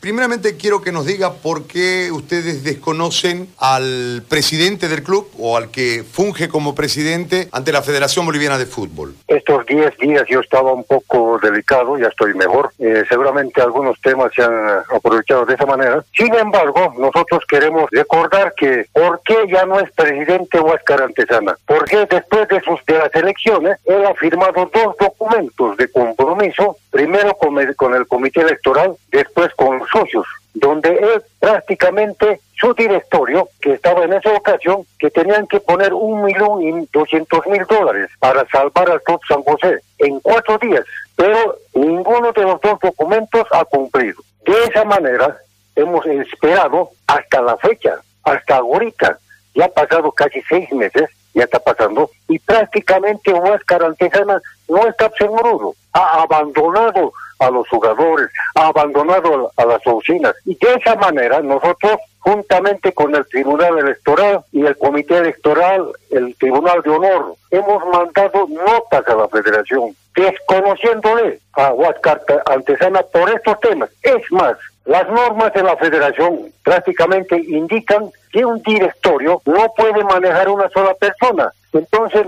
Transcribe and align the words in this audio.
Primeramente 0.00 0.56
quiero 0.56 0.80
que 0.80 0.92
nos 0.92 1.04
diga 1.04 1.34
por 1.34 1.66
qué 1.66 2.10
ustedes 2.10 2.64
desconocen 2.64 3.48
al 3.58 4.22
presidente 4.28 4.88
del 4.88 5.02
club 5.02 5.28
o 5.38 5.58
al 5.58 5.70
que 5.70 6.04
funge 6.10 6.48
como 6.48 6.74
presidente 6.74 7.48
ante 7.52 7.70
la 7.70 7.82
Federación 7.82 8.24
Boliviana 8.24 8.56
de 8.56 8.64
Fútbol. 8.64 9.14
Estos 9.28 9.66
10 9.66 9.98
días 9.98 10.22
yo 10.28 10.40
estaba 10.40 10.72
un 10.72 10.84
poco 10.84 11.38
delicado, 11.42 11.98
ya 11.98 12.06
estoy 12.06 12.32
mejor. 12.32 12.70
Eh, 12.78 13.04
seguramente 13.10 13.60
algunos 13.60 14.00
temas 14.00 14.32
se 14.34 14.42
han 14.42 14.80
aprovechado 14.90 15.44
de 15.44 15.54
esa 15.54 15.66
manera. 15.66 16.02
Sin 16.16 16.34
embargo, 16.34 16.94
nosotros 16.98 17.42
queremos 17.46 17.90
recordar 17.90 18.54
que 18.56 18.86
por 18.94 19.20
qué 19.22 19.36
ya 19.52 19.66
no 19.66 19.80
es 19.80 19.90
presidente 19.92 20.60
Huáscar 20.60 21.02
Antesana. 21.02 21.58
Porque 21.66 22.06
después 22.10 22.48
de, 22.48 22.62
sus, 22.62 22.82
de 22.86 22.96
las 22.96 23.14
elecciones, 23.14 23.76
él 23.84 24.06
ha 24.06 24.14
firmado 24.14 24.70
dos 24.72 24.96
documentos 24.98 25.76
de 25.76 25.90
compromiso, 25.90 26.78
primero 26.90 27.34
con 27.34 27.58
el, 27.58 27.76
con 27.76 27.94
el 27.94 28.06
comité 28.06 28.40
electoral, 28.40 28.94
después 29.10 29.50
con 29.56 29.82
socios, 29.92 30.26
donde 30.54 30.90
él 30.90 31.22
prácticamente 31.38 32.40
su 32.58 32.74
directorio, 32.74 33.48
que 33.60 33.72
estaba 33.72 34.04
en 34.04 34.12
esa 34.12 34.32
ocasión, 34.32 34.84
que 34.98 35.10
tenían 35.10 35.46
que 35.46 35.60
poner 35.60 35.94
un 35.94 36.24
millón 36.24 36.62
y 36.62 36.88
doscientos 36.92 37.46
mil 37.46 37.64
dólares 37.64 38.10
para 38.18 38.46
salvar 38.48 38.90
al 38.90 39.02
Club 39.02 39.20
San 39.26 39.42
José 39.42 39.80
en 39.98 40.20
cuatro 40.20 40.58
días, 40.58 40.84
pero 41.16 41.56
ninguno 41.74 42.32
de 42.32 42.42
los 42.42 42.60
dos 42.60 42.78
documentos 42.80 43.46
ha 43.52 43.64
cumplido. 43.64 44.20
De 44.44 44.52
esa 44.64 44.84
manera 44.84 45.38
hemos 45.74 46.04
esperado 46.04 46.90
hasta 47.06 47.40
la 47.40 47.56
fecha, 47.56 47.96
hasta 48.24 48.56
ahorita, 48.56 49.18
ya 49.54 49.64
ha 49.64 49.68
pasado 49.68 50.12
casi 50.12 50.42
seis 50.42 50.70
meses, 50.72 51.08
ya 51.32 51.44
está 51.44 51.58
pasando, 51.60 52.10
y 52.28 52.38
prácticamente 52.38 53.32
Huáscar 53.32 53.84
Antesana 53.84 54.40
no 54.68 54.86
está 54.86 55.10
seguro, 55.16 55.74
ha 55.92 56.22
abandonado 56.22 57.12
a 57.40 57.50
los 57.50 57.68
jugadores, 57.68 58.28
ha 58.54 58.68
abandonado 58.68 59.50
a 59.56 59.64
las 59.64 59.84
oficinas. 59.86 60.34
Y 60.44 60.54
de 60.56 60.74
esa 60.74 60.94
manera 60.96 61.40
nosotros, 61.40 61.96
juntamente 62.20 62.92
con 62.92 63.14
el 63.14 63.26
Tribunal 63.26 63.78
Electoral 63.78 64.40
y 64.52 64.64
el 64.64 64.76
Comité 64.76 65.18
Electoral, 65.18 65.86
el 66.10 66.36
Tribunal 66.36 66.82
de 66.82 66.90
Honor, 66.90 67.34
hemos 67.50 67.84
mandado 67.86 68.46
notas 68.48 69.08
a 69.08 69.14
la 69.14 69.28
Federación, 69.28 69.96
desconociéndole 70.14 71.40
a 71.54 71.72
Huáscar 71.72 72.22
Antesana 72.46 73.02
por 73.12 73.30
estos 73.30 73.58
temas. 73.60 73.90
Es 74.02 74.22
más, 74.30 74.56
las 74.84 75.08
normas 75.08 75.52
de 75.52 75.62
la 75.62 75.76
federación 75.76 76.52
prácticamente 76.64 77.36
indican 77.36 78.10
que 78.32 78.44
un 78.44 78.60
directorio 78.62 79.40
no 79.44 79.72
puede 79.76 80.02
manejar 80.04 80.48
una 80.48 80.68
sola 80.70 80.94
persona. 80.94 81.52
Entonces, 81.72 82.22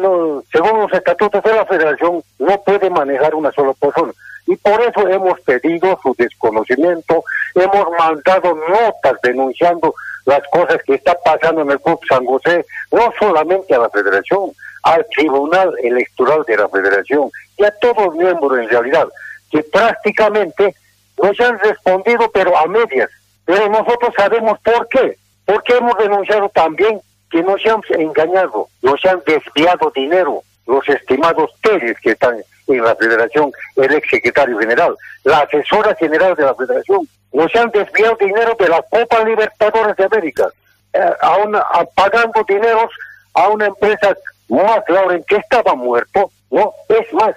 según 0.53 0.81
los 0.81 0.93
estatutos 0.93 1.43
de 1.43 1.55
la 1.55 1.67
federación, 1.67 2.23
no 2.39 2.63
puede 2.63 2.89
manejar 2.91 3.35
una 3.35 3.51
sola 3.53 3.73
persona. 3.73 4.13
Y 4.47 4.57
por 4.57 4.81
eso 4.83 5.09
hemos 5.09 5.41
pedido 5.41 5.99
su 6.03 6.15
desconocimiento, 6.19 7.25
hemos 7.55 7.87
mandado 7.99 8.55
notas 8.55 9.21
denunciando 9.23 9.95
las 10.25 10.43
cosas 10.51 10.79
que 10.85 10.95
está 10.95 11.17
pasando 11.25 11.63
en 11.63 11.71
el 11.71 11.81
Club 11.81 12.01
San 12.09 12.25
José, 12.25 12.65
no 12.91 13.13
solamente 13.19 13.75
a 13.75 13.79
la 13.79 13.91
federación, 13.91 14.53
al 14.83 15.07
Tribunal 15.15 15.73
Electoral 15.83 16.43
de 16.47 16.57
la 16.57 16.69
Federación 16.69 17.31
y 17.57 17.65
a 17.65 17.71
todos 17.81 18.07
los 18.07 18.15
miembros 18.17 18.59
en 18.59 18.69
realidad, 18.69 19.09
que 19.51 19.63
prácticamente 19.63 20.75
nos 21.23 21.39
han 21.41 21.59
respondido, 21.61 22.31
pero 22.33 22.57
a 22.57 22.67
medias. 22.67 23.11
Pero 23.45 23.69
nosotros 23.69 24.13
sabemos 24.17 24.59
por 24.61 24.89
qué. 24.89 25.17
Porque 25.45 25.77
hemos 25.77 25.97
denunciado 25.99 26.49
también 26.51 27.01
que 27.31 27.43
nos 27.43 27.61
han 27.67 27.81
engañado, 27.99 28.69
nos 28.83 29.05
han 29.05 29.23
desviado 29.27 29.91
dinero, 29.95 30.43
los 30.67 30.89
estimados 30.89 31.51
Pérez 31.61 31.97
que 32.01 32.13
están 32.13 32.37
en 32.69 32.85
la 32.85 32.95
federación, 32.97 33.53
el 33.77 33.95
ex 33.95 34.09
secretario 34.11 34.59
general, 34.59 34.97
la 35.25 35.39
asesora 35.39 35.95
general 35.97 36.35
de 36.35 36.45
la 36.45 36.55
federación, 36.55 37.09
nos 37.33 37.55
han 37.57 37.71
desviado 37.71 38.17
dinero 38.17 38.57
de 38.59 38.69
la 38.69 38.83
Copa 38.83 39.25
Libertadores 39.25 39.97
de 39.97 40.05
América, 40.05 40.49
eh, 40.93 41.11
a 41.21 41.37
una, 41.37 41.65
pagando 41.95 42.45
dineros 42.47 42.91
a 43.35 43.49
una 43.49 43.67
empresa 43.67 44.15
más 44.49 44.83
Lauren 44.89 45.25
que 45.27 45.37
estaba 45.37 45.75
muerto, 45.75 46.31
¿no? 46.51 46.73
Es 46.89 47.13
más, 47.15 47.35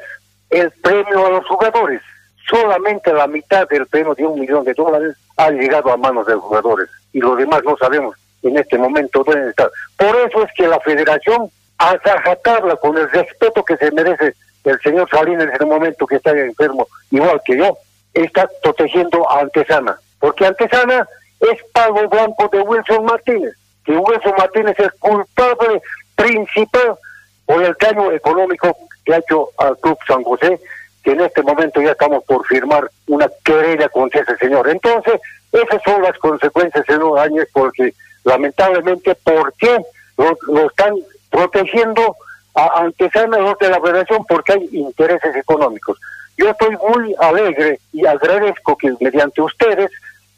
el 0.50 0.69
premio 0.72 1.25
a 1.25 1.30
los 1.30 1.47
jugadores 1.47 2.02
solamente 2.50 3.12
la 3.13 3.28
mitad 3.28 3.68
del 3.68 3.88
premio 3.88 4.13
de 4.16 4.25
un 4.25 4.40
millón 4.40 4.63
de 4.63 4.74
dólares 4.74 5.16
ha 5.38 5.50
llegado 5.50 5.92
a 5.92 5.97
manos 5.97 6.25
de 6.28 6.34
los 6.34 6.44
jugadores 6.44 6.90
y 7.13 7.19
los 7.19 7.38
demás 7.38 7.62
no 7.63 7.75
sabemos 7.78 8.16
en 8.44 8.57
este 8.57 8.78
momento 8.78 9.24
dónde 9.24 9.50
están. 9.50 9.69
Por 9.97 10.16
eso 10.16 10.44
es 10.44 10.52
que 10.56 10.68
la 10.68 10.80
federación, 10.80 11.50
a 11.78 11.97
rajatabla 11.97 12.75
con 12.78 12.97
el 12.97 13.09
respeto 13.09 13.63
que 13.63 13.78
se 13.78 13.92
merece 13.92 14.36
el 14.66 14.80
señor 14.81 15.09
Salinas 15.09 15.44
en 15.44 15.52
este 15.52 15.66
momento 15.66 16.06
que 16.06 16.16
está 16.16 16.31
enfermo, 16.31 16.88
igual 17.12 17.42
que 17.46 17.58
yo, 17.58 17.78
está 18.14 18.48
protegiendo 18.64 19.30
a 19.30 19.42
Antesana. 19.42 19.98
Porque 20.20 20.46
Antesana 20.46 21.08
es 21.40 21.64
pago 21.74 22.08
blanco 22.08 22.50
de 22.52 22.62
Wilson 22.62 23.06
Martínez, 23.06 23.56
que 23.84 23.98
Wilson 23.98 24.34
Martínez 24.38 24.75
es 24.80 24.92
culpable 25.00 25.81
principal 26.16 26.96
por 27.46 27.64
el 27.64 27.75
daño 27.80 28.12
económico 28.12 28.75
que 29.04 29.14
ha 29.14 29.18
hecho 29.18 29.50
al 29.58 29.78
Club 29.78 29.98
San 30.08 30.24
José 30.24 30.59
que 31.06 31.12
en 31.12 31.22
este 31.22 31.44
momento 31.44 31.80
ya 31.81 31.92
estamos 31.92 32.24
por 32.24 32.46
firmar 32.48 32.90
una 33.08 33.30
querella 33.44 33.88
contra 33.90 34.22
ese 34.22 34.36
señor. 34.38 34.68
Entonces, 34.68 35.22
esas 35.52 35.81
son 35.86 36.02
las 36.02 36.18
consecuencias 36.18 36.84
en 36.90 37.00
los 37.00 37.18
años 37.20 37.46
porque 37.54 37.94
lamentablemente, 38.24 39.14
¿por 39.24 39.54
qué 39.54 39.78
lo, 40.18 40.68
están 40.68 40.96
protegiendo 41.30 42.16
a 42.56 42.84
los 42.84 43.58
de 43.60 43.70
la 43.70 43.82
federación? 43.82 44.26
Porque 44.28 44.54
hay 44.54 44.70
intereses 44.72 45.36
económicos. 45.36 46.00
Yo 46.38 46.50
estoy 46.50 46.76
muy 46.90 47.16
alegre 47.20 47.80
y 47.94 48.06
agradezco 48.06 48.78
que 48.78 48.94
mediante 49.00 49.42
ustedes, 49.42 49.92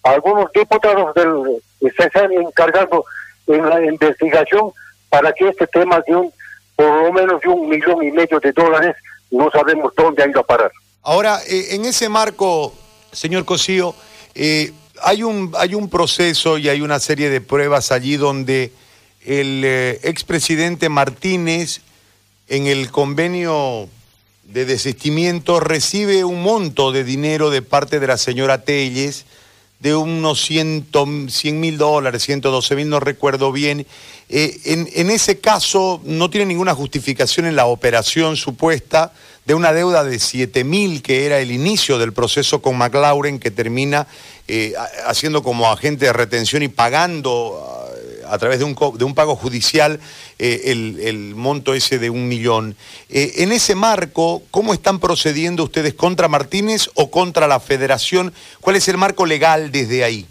algunos 0.03 0.51
diputados 0.51 1.13
del, 1.15 1.61
se 1.79 2.03
están 2.05 2.31
encargando 2.31 3.05
en 3.47 3.67
la 3.67 3.83
investigación 3.83 4.71
para 5.09 5.31
que 5.33 5.47
este 5.47 5.67
tema 5.67 6.01
de 6.07 6.15
un, 6.15 6.31
por 6.75 7.03
lo 7.03 7.13
menos 7.13 7.41
de 7.41 7.49
un 7.49 7.69
millón 7.69 8.03
y 8.03 8.11
medio 8.11 8.39
de 8.39 8.51
dólares 8.51 8.95
no 9.31 9.49
sabemos 9.51 9.93
dónde 9.95 10.23
ha 10.23 10.27
ido 10.27 10.41
a 10.41 10.45
parar. 10.45 10.71
Ahora, 11.03 11.39
eh, 11.47 11.67
en 11.71 11.85
ese 11.85 12.09
marco, 12.09 12.73
señor 13.11 13.45
Cosío, 13.45 13.95
eh, 14.35 14.71
hay, 15.01 15.23
un, 15.23 15.53
hay 15.57 15.73
un 15.73 15.89
proceso 15.89 16.57
y 16.57 16.69
hay 16.69 16.81
una 16.81 16.99
serie 16.99 17.29
de 17.29 17.41
pruebas 17.41 17.91
allí 17.91 18.17
donde 18.17 18.71
el 19.25 19.63
eh, 19.63 19.99
expresidente 20.03 20.89
Martínez, 20.89 21.81
en 22.47 22.67
el 22.67 22.91
convenio 22.91 23.89
de 24.43 24.65
desistimiento, 24.65 25.59
recibe 25.59 26.23
un 26.23 26.41
monto 26.41 26.91
de 26.91 27.03
dinero 27.03 27.49
de 27.49 27.61
parte 27.61 27.99
de 27.99 28.07
la 28.07 28.17
señora 28.17 28.63
Telles, 28.63 29.25
de 29.79 29.95
unos 29.95 30.43
100 30.43 30.87
mil 31.59 31.77
dólares, 31.77 32.23
112 32.23 32.75
mil, 32.75 32.89
no 32.89 32.99
recuerdo 32.99 33.51
bien. 33.51 33.85
Eh, 34.29 34.59
en, 34.65 35.09
ese 35.09 35.39
caso 35.39 36.01
no 36.03 36.29
tiene 36.29 36.47
ninguna 36.47 36.73
justificación 36.73 37.45
en 37.45 37.55
la 37.55 37.67
operación 37.67 38.37
supuesta 38.37 39.13
de 39.45 39.53
una 39.53 39.73
deuda 39.73 40.03
de 40.03 40.19
7 40.19 40.63
mil 40.63 41.01
que 41.01 41.25
era 41.25 41.39
el 41.39 41.51
inicio 41.51 41.97
del 41.97 42.11
proceso 42.11 42.61
con 42.61 42.77
McLaurin 42.77 43.39
que 43.39 43.51
termina 43.51 44.07
eh, 44.47 44.73
haciendo 45.05 45.43
como 45.43 45.71
agente 45.71 46.05
de 46.05 46.13
retención 46.13 46.63
y 46.63 46.67
pagando 46.67 47.76
a 48.29 48.37
través 48.37 48.59
de 48.59 48.65
un, 48.65 48.75
de 48.97 49.05
un 49.05 49.15
pago 49.15 49.35
judicial 49.35 49.99
eh, 50.39 50.61
el, 50.65 51.35
monto 51.35 51.73
ese 51.73 51.99
de 51.99 52.09
un 52.09 52.27
millón. 52.27 52.75
Eh, 53.09 53.33
en 53.37 53.51
ese 53.51 53.75
marco, 53.75 54.43
¿cómo 54.51 54.73
están 54.73 54.99
procediendo 54.99 55.63
ustedes 55.63 55.93
contra 55.93 56.27
Martínez 56.27 56.89
o 56.95 57.09
contra 57.11 57.47
la 57.47 57.59
federación? 57.59 58.33
¿Cuál 58.61 58.75
es 58.75 58.87
el 58.87 58.97
marco 58.97 59.25
legal 59.25 59.71
desde 59.71 60.03
ahí? 60.03 60.27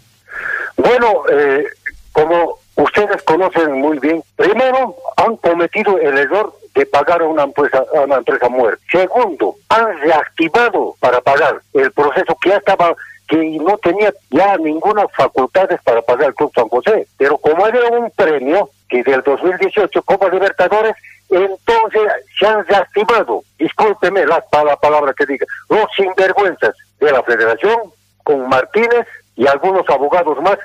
Bueno, 0.75 1.23
eh, 1.31 1.65
como 2.11 2.59
ustedes 2.77 3.21
conocen 3.23 3.73
muy 3.73 3.99
bien, 3.99 4.23
primero 4.35 4.95
han 5.17 5.35
cometido 5.37 5.97
el 5.99 6.17
error 6.17 6.53
de 6.75 6.85
pagar 6.85 7.21
a 7.21 7.25
una 7.25 7.43
empresa, 7.43 7.83
a 7.95 8.01
una 8.01 8.17
empresa 8.17 8.47
muerta. 8.49 8.81
Segundo, 8.91 9.55
han 9.69 9.99
reactivado 9.99 10.95
para 10.99 11.19
pagar 11.21 11.59
el 11.73 11.91
proceso 11.91 12.37
que 12.39 12.49
ya 12.49 12.57
estaba 12.57 12.95
que 13.27 13.37
no 13.59 13.77
tenía 13.79 14.13
ya 14.29 14.57
ninguna 14.57 15.05
facultades 15.09 15.81
para 15.83 16.01
pagar 16.01 16.29
el 16.29 16.35
Club 16.35 16.51
San 16.55 16.69
José. 16.69 17.07
Pero 17.17 17.37
como 17.37 17.67
era 17.67 17.89
un 17.89 18.09
premio 18.11 18.69
que 18.87 19.03
del 19.03 19.21
2018 19.21 20.01
Copa 20.03 20.29
Libertadores, 20.29 20.95
entonces 21.29 22.03
se 22.39 22.47
han 22.47 22.65
reactivado, 22.65 23.43
discúlpeme 23.59 24.25
la, 24.25 24.41
la 24.63 24.77
palabra 24.77 25.13
que 25.13 25.25
diga, 25.25 25.45
los 25.67 25.85
sinvergüenzas 25.93 26.73
de 27.01 27.11
la 27.11 27.21
federación 27.23 27.75
con 28.23 28.47
Martínez 28.47 29.05
y 29.35 29.45
algunos 29.45 29.87
abogados 29.89 30.41
más 30.41 30.57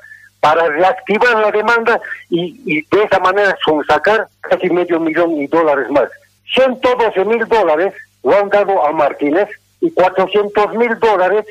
para 0.43 0.67
reactivar 0.67 1.37
la 1.37 1.53
demanda 1.53 2.01
y, 2.29 2.61
y 2.67 2.83
de 2.91 3.05
esa 3.05 3.21
manera 3.21 3.57
sacar 3.87 4.27
casi 4.41 4.69
medio 4.71 4.99
millón 4.99 5.37
de 5.37 5.47
dólares 5.47 5.89
más. 5.89 6.11
112 6.53 7.25
mil 7.25 7.47
dólares 7.47 7.95
lo 8.25 8.37
han 8.37 8.49
dado 8.49 8.85
a 8.85 8.91
Martínez 8.91 9.49
y 9.81 9.93
400 9.93 10.75
mil 10.75 10.99
dólares 10.99 11.47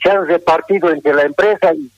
se 0.00 0.10
han 0.10 0.28
repartido 0.28 0.90
entre 0.90 1.12
la 1.12 1.22
empresa 1.22 1.74
y, 1.74 1.90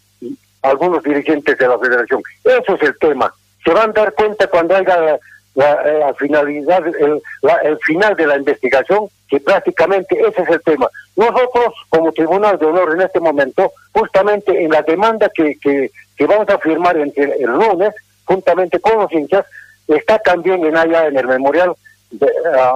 algunos 0.63 1.03
dirigentes 1.03 1.57
de 1.59 1.69
la 1.69 1.79
federación. 1.79 2.23
Eso 2.43 2.75
es 2.75 2.83
el 2.83 2.99
tema. 2.99 3.33
Se 3.63 3.73
van 3.73 3.91
a 3.91 3.93
dar 3.93 4.15
cuenta 4.15 4.47
cuando 4.47 4.75
haya 4.75 5.19
la, 5.59 6.15
finalidad, 6.15 6.87
el, 6.87 7.21
el 7.65 7.79
final 7.79 8.15
de 8.15 8.27
la 8.27 8.37
investigación, 8.37 9.09
que 9.29 9.41
prácticamente 9.41 10.17
ese 10.21 10.43
es 10.43 10.49
el 10.49 10.63
tema. 10.63 10.89
Nosotros, 11.17 11.75
como 11.89 12.13
Tribunal 12.13 12.59
de 12.59 12.67
Honor 12.67 12.95
en 12.95 13.01
este 13.03 13.19
momento, 13.19 13.73
justamente 13.93 14.63
en 14.63 14.71
la 14.71 14.83
demanda 14.83 15.29
que, 15.35 15.57
que, 15.61 15.91
que 16.17 16.27
vamos 16.27 16.49
a 16.49 16.59
firmar 16.59 16.97
entre 16.97 17.25
el 17.25 17.51
lunes, 17.51 17.93
juntamente 18.25 18.79
con 18.79 18.99
los 19.01 19.13
hinchas, 19.13 19.45
está 19.89 20.19
también 20.21 20.65
en 20.65 20.77
allá 20.77 21.07
en 21.07 21.17
el 21.17 21.27
memorial 21.27 21.75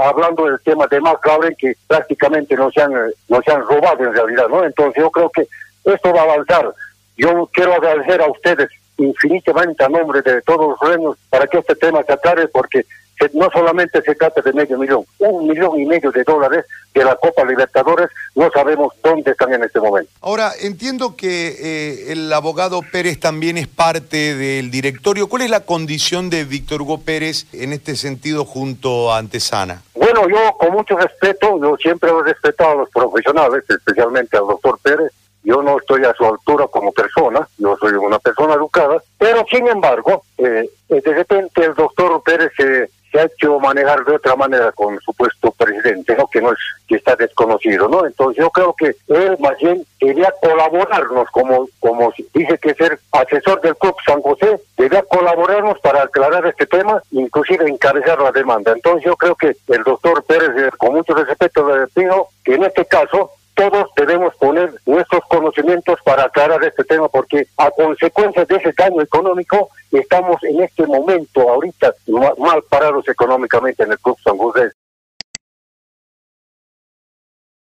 hablando 0.04 0.44
del 0.44 0.60
tema 0.60 0.86
de 0.88 1.00
Mark 1.00 1.20
Lauren 1.24 1.54
que 1.56 1.74
prácticamente 1.86 2.54
no 2.54 2.70
se 2.70 2.82
han 2.82 2.92
no 3.28 3.40
se 3.42 3.50
han 3.50 3.62
robado 3.62 4.04
en 4.04 4.12
realidad 4.12 4.46
no 4.50 4.62
entonces 4.62 5.02
yo 5.02 5.10
creo 5.10 5.30
que 5.30 5.46
esto 5.84 6.12
va 6.12 6.20
a 6.20 6.24
avanzar 6.24 6.70
yo 7.16 7.48
quiero 7.50 7.72
agradecer 7.72 8.20
a 8.20 8.30
ustedes 8.30 8.68
infinitamente 8.98 9.84
a 9.84 9.88
nombre 9.88 10.22
de 10.22 10.42
todos 10.42 10.70
los 10.70 10.90
reinos 10.90 11.16
para 11.30 11.46
que 11.46 11.58
este 11.58 11.74
tema 11.74 12.02
se 12.04 12.12
aclare 12.12 12.48
porque 12.48 12.84
no 13.32 13.48
solamente 13.52 14.02
se 14.02 14.14
trata 14.14 14.40
de 14.40 14.52
medio 14.52 14.78
millón, 14.78 15.04
un 15.18 15.46
millón 15.46 15.78
y 15.80 15.86
medio 15.86 16.10
de 16.10 16.24
dólares 16.24 16.64
de 16.94 17.04
la 17.04 17.14
Copa 17.16 17.44
Libertadores, 17.44 18.08
no 18.34 18.50
sabemos 18.50 18.92
dónde 19.02 19.30
están 19.30 19.52
en 19.52 19.64
este 19.64 19.80
momento. 19.80 20.10
Ahora, 20.20 20.52
entiendo 20.60 21.16
que 21.16 21.56
eh, 21.58 22.12
el 22.12 22.32
abogado 22.32 22.80
Pérez 22.90 23.18
también 23.20 23.56
es 23.56 23.68
parte 23.68 24.34
del 24.34 24.70
directorio. 24.70 25.28
¿Cuál 25.28 25.42
es 25.42 25.50
la 25.50 25.60
condición 25.60 26.30
de 26.30 26.44
Víctor 26.44 26.82
Hugo 26.82 27.00
Pérez 27.00 27.46
en 27.52 27.72
este 27.72 27.96
sentido 27.96 28.44
junto 28.44 29.12
a 29.12 29.18
Antesana? 29.18 29.82
Bueno, 29.94 30.28
yo 30.28 30.56
con 30.58 30.72
mucho 30.72 30.96
respeto, 30.96 31.60
yo 31.60 31.76
siempre 31.76 32.10
he 32.10 32.22
respetado 32.22 32.72
a 32.72 32.74
los 32.74 32.90
profesionales, 32.90 33.64
especialmente 33.68 34.36
al 34.36 34.46
doctor 34.46 34.78
Pérez, 34.82 35.12
yo 35.44 35.62
no 35.62 35.78
estoy 35.78 36.04
a 36.04 36.14
su 36.14 36.24
altura 36.24 36.66
como 36.68 36.92
persona, 36.92 37.46
yo 37.58 37.76
soy 37.76 37.92
una 37.92 38.18
persona 38.18 38.54
educada, 38.54 39.02
pero 39.18 39.44
sin 39.50 39.66
embargo, 39.66 40.22
eh, 40.38 40.68
de 40.88 41.14
repente 41.14 41.64
el 41.64 41.74
doctor 41.74 42.22
Pérez 42.22 42.52
se 42.56 42.88
ha 43.18 43.24
hecho 43.24 43.58
manejar 43.60 44.04
de 44.04 44.16
otra 44.16 44.36
manera 44.36 44.72
con 44.72 44.98
su 45.00 45.12
puesto 45.12 45.50
presidente, 45.52 46.16
¿no? 46.16 46.26
que 46.28 46.40
no 46.40 46.52
es 46.52 46.58
que 46.88 46.96
está 46.96 47.14
desconocido, 47.14 47.88
¿no? 47.88 48.06
Entonces 48.06 48.42
yo 48.42 48.50
creo 48.50 48.74
que 48.74 48.96
él 49.08 49.36
más 49.38 49.56
bien 49.58 49.84
quería 49.98 50.32
colaborarnos 50.40 51.28
como 51.30 51.68
como 51.78 52.12
dice 52.34 52.58
que 52.58 52.74
ser 52.74 52.98
asesor 53.12 53.60
del 53.60 53.76
club 53.76 53.94
San 54.06 54.22
José, 54.22 54.60
debía 54.76 55.02
colaborarnos 55.02 55.78
para 55.80 56.02
aclarar 56.02 56.46
este 56.46 56.66
tema, 56.66 57.02
inclusive 57.10 57.68
encabezar 57.68 58.20
la 58.20 58.32
demanda. 58.32 58.72
Entonces 58.72 59.04
yo 59.04 59.16
creo 59.16 59.34
que 59.34 59.56
el 59.68 59.82
doctor 59.84 60.24
Pérez, 60.24 60.50
eh, 60.56 60.70
con 60.78 60.94
mucho 60.94 61.14
respeto 61.14 61.68
le 61.76 61.86
pido 61.88 62.28
que 62.44 62.54
en 62.54 62.64
este 62.64 62.84
caso 62.86 63.30
todos 63.54 63.90
debemos 63.96 64.34
poner 64.36 64.71
nuestros 64.92 65.22
conocimientos 65.28 65.98
para 66.04 66.24
aclarar 66.24 66.62
este 66.64 66.84
tema, 66.84 67.08
porque 67.08 67.46
a 67.56 67.70
consecuencia 67.70 68.44
de 68.44 68.56
ese 68.56 68.72
daño 68.76 69.00
económico 69.00 69.70
estamos 69.90 70.42
en 70.44 70.60
este 70.62 70.86
momento 70.86 71.48
ahorita 71.48 71.94
mal 72.38 72.62
parados 72.68 73.08
económicamente 73.08 73.82
en 73.84 73.92
el 73.92 73.98
Club 73.98 74.18
San 74.22 74.36
José. 74.36 74.72